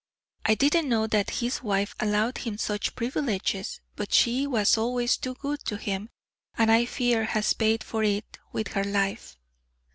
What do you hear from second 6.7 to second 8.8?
I fear has paid for it with